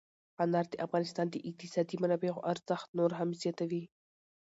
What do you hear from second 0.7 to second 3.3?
د افغانستان د اقتصادي منابعو ارزښت نور هم